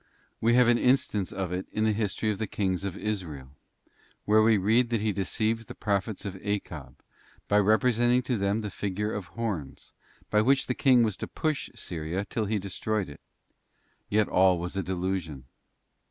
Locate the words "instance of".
0.79-1.51